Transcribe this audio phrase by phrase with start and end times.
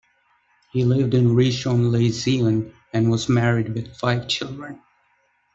[0.71, 4.81] He lived in Rishon LeZion and was married with five children.